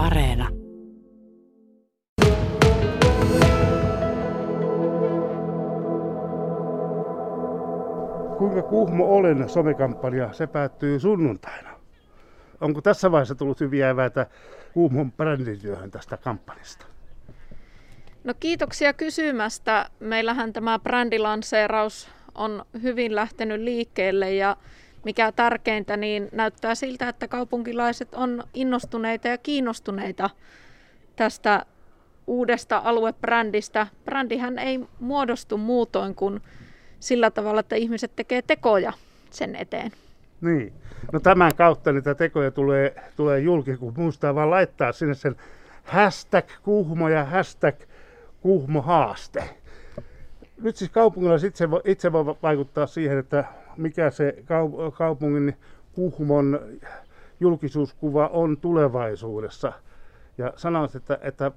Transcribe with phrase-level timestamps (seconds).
[0.00, 0.48] Areena.
[8.38, 11.70] Kuinka kuhmo olen somekampanja, se päättyy sunnuntaina.
[12.60, 14.26] Onko tässä vaiheessa tullut hyviä eväitä
[14.72, 16.86] Kuhmon brändityöhön tästä kampanjasta?
[18.24, 19.90] No kiitoksia kysymästä.
[20.00, 24.56] Meillähän tämä brändilanseeraus on hyvin lähtenyt liikkeelle ja
[25.04, 30.30] mikä tärkeintä, niin näyttää siltä, että kaupunkilaiset on innostuneita ja kiinnostuneita
[31.16, 31.66] tästä
[32.26, 33.86] uudesta aluebrändistä.
[34.04, 36.40] Brändihän ei muodostu muutoin kuin
[37.00, 38.92] sillä tavalla, että ihmiset tekee tekoja
[39.30, 39.92] sen eteen.
[40.40, 40.72] Niin.
[41.12, 45.36] No tämän kautta niitä tekoja tulee, tulee julki, kun muistaa vaan laittaa sinne sen
[45.84, 47.74] hashtag kuhmo ja hashtag
[48.40, 49.59] kuhmo haaste.
[50.62, 53.44] Nyt siis kaupungilla itse itse voi vaikuttaa siihen, että
[53.76, 54.44] mikä se
[54.98, 55.56] kaupungin
[55.92, 56.60] Kuhmon
[57.40, 59.72] julkisuuskuva on tulevaisuudessa.
[60.38, 61.52] Ja sanoisin, että, että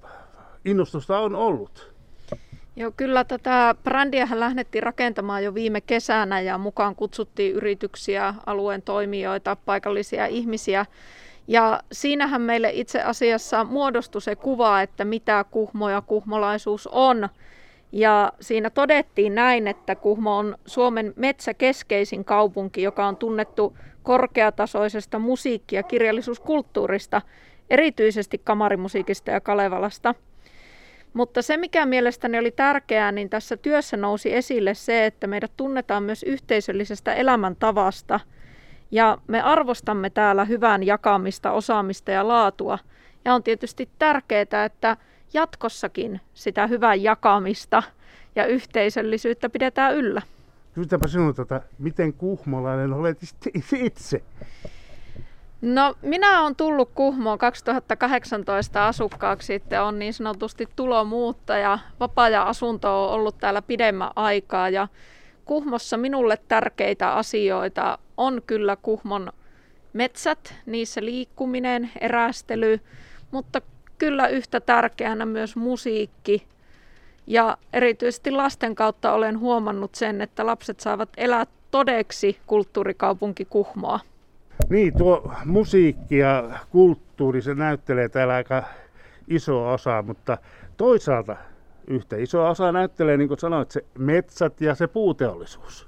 [0.65, 1.93] innostusta on ollut.
[2.75, 9.57] Joo, kyllä tätä brändiä lähdettiin rakentamaan jo viime kesänä ja mukaan kutsuttiin yrityksiä, alueen toimijoita,
[9.65, 10.85] paikallisia ihmisiä.
[11.47, 17.29] Ja siinähän meille itse asiassa muodostui se kuva, että mitä Kuhmo ja kuhmolaisuus on.
[17.93, 25.75] Ja siinä todettiin näin, että Kuhmo on Suomen metsäkeskeisin kaupunki, joka on tunnettu korkeatasoisesta musiikki-
[25.75, 27.21] ja kirjallisuuskulttuurista,
[27.69, 30.15] erityisesti kamarimusiikista ja Kalevalasta.
[31.13, 36.03] Mutta se, mikä mielestäni oli tärkeää, niin tässä työssä nousi esille se, että meidät tunnetaan
[36.03, 38.19] myös yhteisöllisestä elämäntavasta.
[38.91, 42.79] Ja me arvostamme täällä hyvän jakamista, osaamista ja laatua.
[43.25, 44.97] Ja on tietysti tärkeää, että
[45.33, 47.83] jatkossakin sitä hyvän jakamista
[48.35, 50.21] ja yhteisöllisyyttä pidetään yllä.
[50.73, 53.17] Kysytäänpä sinulta, miten kuhmolainen olet
[53.73, 54.23] itse?
[55.61, 61.79] No minä olen tullut Kuhmoon 2018 asukkaaksi, että on niin sanotusti tulomuuttaja.
[61.99, 64.87] Vapaa-asunto on ollut täällä pidemmän aikaa ja
[65.45, 69.31] Kuhmossa minulle tärkeitä asioita on kyllä Kuhmon
[69.93, 72.79] metsät, niissä liikkuminen, erästely,
[73.31, 73.61] mutta
[74.03, 76.47] kyllä yhtä tärkeänä myös musiikki.
[77.27, 83.99] Ja erityisesti lasten kautta olen huomannut sen, että lapset saavat elää todeksi kulttuurikaupunki Kuhmoa.
[84.69, 88.63] Niin, tuo musiikki ja kulttuuri, se näyttelee täällä aika
[89.27, 90.37] iso osa, mutta
[90.77, 91.35] toisaalta
[91.87, 95.87] yhtä iso osa näyttelee, niin kuin sanoit, se metsät ja se puuteollisuus.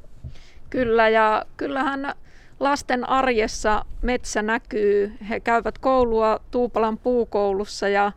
[0.70, 2.14] Kyllä, ja kyllähän
[2.60, 5.14] lasten arjessa metsä näkyy.
[5.30, 8.12] He käyvät koulua Tuupalan puukoulussa ja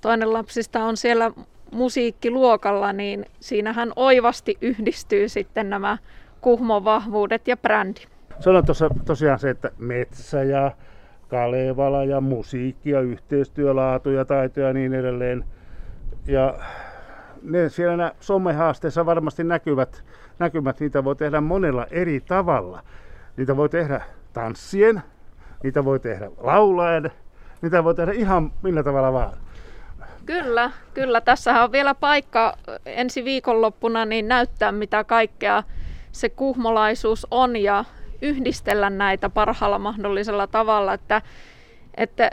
[0.00, 1.30] toinen lapsista on siellä
[1.72, 5.98] musiikkiluokalla, niin siinähän oivasti yhdistyy sitten nämä
[6.40, 8.00] Kuhmon vahvuudet ja brändi.
[8.40, 10.72] Sano tuossa tosiaan se, että metsä ja
[11.28, 15.44] Kalevala ja musiikki ja yhteistyölaatu ja taito ja niin edelleen.
[16.26, 16.54] Ja
[17.42, 20.04] ne siellä somehaasteissa varmasti näkyvät,
[20.38, 22.82] näkymät, niitä voi tehdä monella eri tavalla.
[23.36, 24.00] Niitä voi tehdä
[24.32, 25.02] tanssien,
[25.62, 27.10] niitä voi tehdä laulaen,
[27.62, 29.32] niitä voi tehdä ihan millä tavalla vaan.
[30.26, 31.20] Kyllä, kyllä.
[31.20, 32.56] Tässähän on vielä paikka
[32.86, 35.62] ensi viikonloppuna niin näyttää mitä kaikkea
[36.12, 37.84] se kuhmolaisuus on ja
[38.22, 41.22] yhdistellä näitä parhaalla mahdollisella tavalla, että,
[41.96, 42.30] että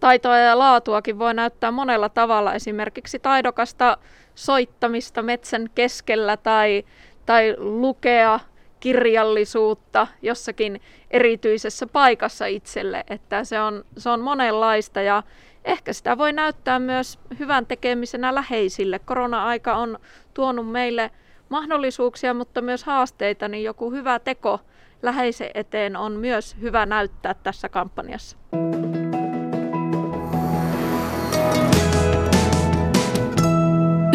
[0.00, 3.98] taitoa ja laatuakin voi näyttää monella tavalla, esimerkiksi taidokasta
[4.34, 6.84] soittamista metsän keskellä tai,
[7.26, 8.40] tai lukea
[8.84, 10.80] kirjallisuutta jossakin
[11.10, 15.22] erityisessä paikassa itselle, että se on, se on monenlaista ja
[15.64, 18.98] ehkä sitä voi näyttää myös hyvän tekemisenä läheisille.
[18.98, 19.98] Korona-aika on
[20.34, 21.10] tuonut meille
[21.48, 24.60] mahdollisuuksia, mutta myös haasteita, niin joku hyvä teko
[25.02, 28.36] läheisen eteen on myös hyvä näyttää tässä kampanjassa.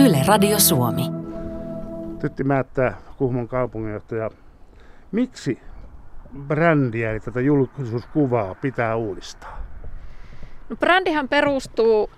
[0.05, 1.01] Yle Radio Suomi.
[2.19, 4.29] Tytti Määttää, Kuhmon kaupunginjohtaja.
[5.11, 5.59] Miksi
[6.37, 9.65] brändiä, eli tätä julkisuuskuvaa, pitää uudistaa?
[10.69, 12.09] No, brändihän perustuu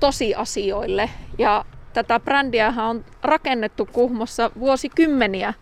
[0.00, 5.54] tosiasioille ja tätä brändiä on rakennettu Kuhmossa vuosikymmeniä.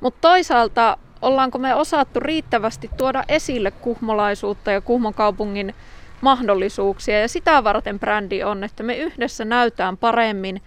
[0.00, 5.74] Mutta toisaalta ollaanko me osattu riittävästi tuoda esille kuhmolaisuutta ja Kuhmon kaupungin
[6.20, 7.20] mahdollisuuksia.
[7.20, 10.62] Ja sitä varten brändi on, että me yhdessä näytään paremmin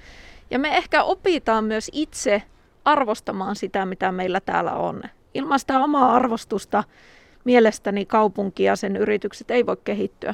[0.51, 2.43] ja me ehkä opitaan myös itse
[2.85, 5.03] arvostamaan sitä, mitä meillä täällä on.
[5.35, 6.83] Ilman sitä omaa arvostusta
[7.43, 10.33] mielestäni kaupunki ja sen yritykset ei voi kehittyä.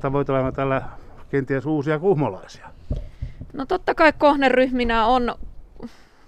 [0.00, 0.82] Tavoitellaan tällä
[1.30, 2.68] kenties uusia kuhmolaisia?
[3.52, 5.34] No totta kai kohderyhminä on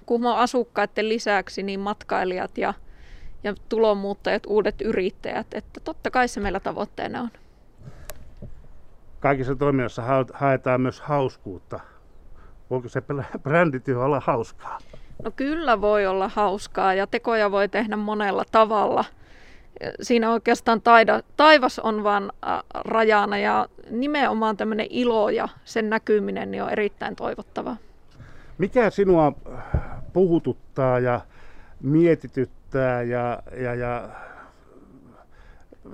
[0.07, 2.75] Kuhmon asukkaiden lisäksi niin matkailijat ja,
[3.45, 5.47] ja tulonmuuttajat, uudet yrittäjät.
[5.55, 7.31] Että totta kai se meillä tavoitteena on.
[9.21, 11.81] kaikissa toiminnassa haetaan myös hauskuutta.
[12.71, 13.03] Voiko se
[13.43, 14.79] brändityö olla hauskaa?
[15.23, 19.05] No kyllä voi olla hauskaa ja tekoja voi tehdä monella tavalla.
[20.03, 22.33] Siinä oikeastaan taida, taivas on vaan
[22.75, 27.77] rajana ja nimenomaan tämmöinen ilo ja sen näkyminen niin on erittäin toivottavaa.
[28.59, 29.33] Mikä sinua
[30.13, 31.21] puhututtaa ja
[31.81, 34.09] mietityttää ja, ja, ja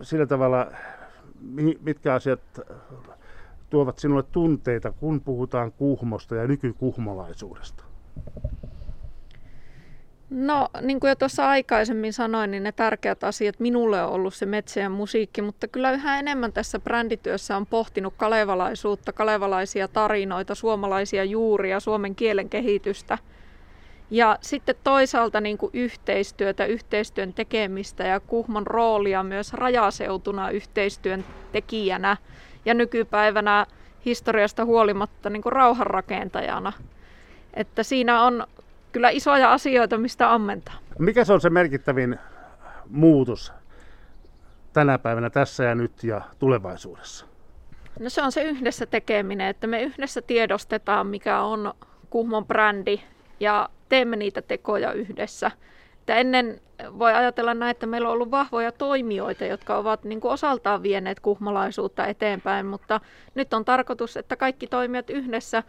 [0.03, 0.67] sillä tavalla,
[1.81, 2.41] mitkä asiat
[3.71, 7.85] tuovat sinulle tunteita, kun puhutaan kuhmosta ja nykykuhmolaisuudesta?
[10.31, 14.47] No, niin kuin jo tuossa aikaisemmin sanoin, niin ne tärkeät asiat minulle on ollut se
[14.47, 21.25] metsä ja musiikki, mutta kyllä yhä enemmän tässä brändityössä on pohtinut kalevalaisuutta, kalevalaisia tarinoita, suomalaisia
[21.25, 23.19] juuria, suomen kielen kehitystä.
[24.11, 32.17] Ja sitten toisaalta niin kuin yhteistyötä, yhteistyön tekemistä ja Kuhmon roolia myös rajaseutuna yhteistyön tekijänä
[32.65, 33.67] ja nykypäivänä
[34.05, 36.73] historiasta huolimatta niin kuin rauhanrakentajana.
[37.55, 38.47] Että siinä on
[38.93, 40.75] kyllä isoja asioita, mistä ammentaa.
[40.99, 42.19] Mikä se on se merkittävin
[42.89, 43.53] muutos
[44.73, 47.27] tänä päivänä tässä ja nyt ja tulevaisuudessa?
[48.01, 51.75] No se on se yhdessä tekeminen, että me yhdessä tiedostetaan, mikä on
[52.11, 53.01] Kuhmon brändi
[53.41, 55.51] ja teemme niitä tekoja yhdessä.
[55.99, 56.61] Että ennen
[56.99, 61.21] voi ajatella näin, että meillä on ollut vahvoja toimijoita, jotka ovat niin kuin osaltaan vieneet
[61.21, 63.01] kuhmolaisuutta eteenpäin, mutta
[63.35, 65.63] nyt on tarkoitus, että kaikki toimijat yhdessä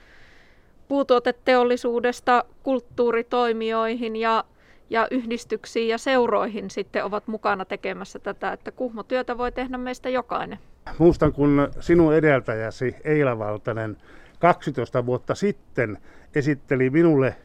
[0.92, 4.44] puutuoteteollisuudesta kulttuuritoimijoihin ja,
[4.90, 10.60] ja yhdistyksiin ja seuroihin sitten ovat mukana tekemässä tätä, että kuhmotyötä voi tehdä meistä jokainen.
[10.98, 13.98] Muistan, kun sinun edeltäjäsi Eila Valtanen
[14.40, 15.98] 12 vuotta sitten
[16.36, 17.36] esitteli minulle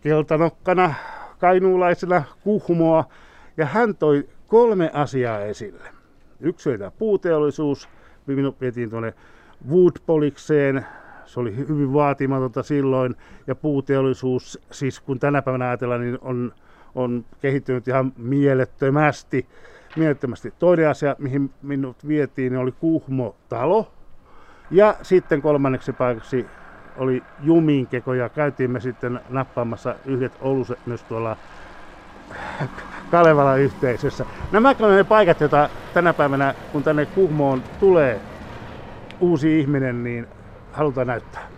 [0.00, 0.94] keltanokkana
[1.38, 3.04] kainuulaisena kuhmoa
[3.56, 5.84] ja hän toi kolme asiaa esille.
[6.40, 7.88] Yksi oli tämä puuteollisuus,
[8.26, 9.14] minut vietiin tuonne
[9.70, 10.86] Woodpolikseen
[11.32, 16.52] se oli hyvin vaatimatonta silloin ja puuteollisuus, siis kun tänä päivänä ajatellaan, niin on,
[16.94, 19.46] on kehittynyt ihan mielettömästi.
[19.96, 20.52] mielettömästi.
[20.58, 23.92] Toinen asia, mihin minut vietiin, niin oli Kuhmo-talo.
[24.70, 26.46] Ja sitten kolmanneksi paikaksi
[26.96, 31.36] oli Juminkeko ja käytiin me sitten nappaamassa yhdet oluset myös tuolla
[33.10, 34.26] Kalevala yhteisössä.
[34.52, 38.20] Nämä on ne paikat, joita tänä päivänä, kun tänne Kuhmoon tulee
[39.20, 40.26] uusi ihminen, niin
[40.72, 41.48] halutaan näyttää?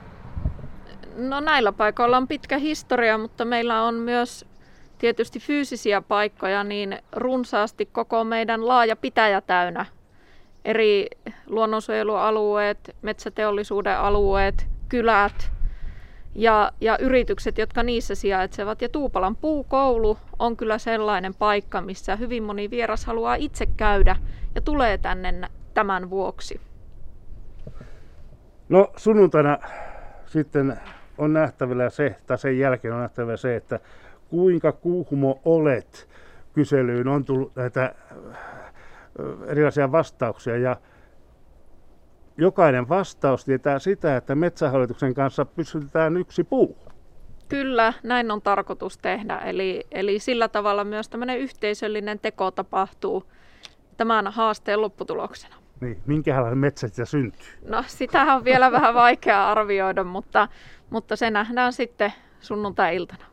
[1.17, 4.45] No näillä paikoilla on pitkä historia, mutta meillä on myös
[4.99, 9.87] tietysti fyysisiä paikkoja niin runsaasti koko meidän laaja pitäjä täynnä.
[10.65, 11.07] Eri
[11.47, 15.51] luonnonsuojelualueet, metsäteollisuuden alueet, kylät
[16.35, 18.83] ja, ja yritykset, jotka niissä sijaitsevat.
[18.83, 24.17] Ja Tuupalan puukoulu on kyllä sellainen paikka, missä hyvin moni vieras haluaa itse käydä
[24.55, 26.61] ja tulee tänne tämän vuoksi.
[28.69, 29.59] No sunnuntaina
[30.27, 30.81] sitten
[31.19, 33.81] on nähtävillä se, tai sen jälkeen on nähtävillä se, että
[34.29, 36.09] kuinka kuhmo olet
[36.53, 37.95] kyselyyn on tullut näitä
[39.47, 40.77] erilaisia vastauksia ja
[42.37, 46.79] jokainen vastaus tietää sitä, että metsähallituksen kanssa pystytään yksi puu.
[47.49, 49.39] Kyllä, näin on tarkoitus tehdä.
[49.39, 53.25] Eli, eli sillä tavalla myös tämmöinen yhteisöllinen teko tapahtuu
[53.97, 55.64] tämän haasteen lopputuloksena.
[55.85, 57.49] Niin, minkälainen metsät ja syntyy?
[57.69, 60.49] No sitä on vielä vähän vaikea arvioida, mutta,
[60.91, 63.25] mutta se nähdään sitten sunnuntai-iltana.